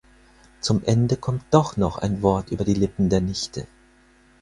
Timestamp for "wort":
2.23-2.49